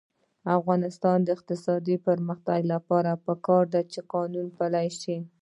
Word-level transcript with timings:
د 0.43 0.45
افغانستان 0.59 1.17
د 1.23 1.27
اقتصادي 1.37 1.95
پرمختګ 2.07 2.59
لپاره 2.73 3.11
پکار 3.27 3.63
ده 3.73 3.81
چې 3.91 3.99
قانون 4.13 4.47
پلی 4.57 4.87
شي. 5.01 5.17